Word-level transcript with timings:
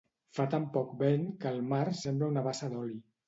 Fa 0.35 0.45
tan 0.53 0.63
poc 0.77 0.95
vent 1.01 1.27
que 1.45 1.51
el 1.57 1.61
mar 1.75 1.83
sembla 2.01 2.31
una 2.33 2.45
bassa 2.51 2.73
d'oli. 2.75 2.99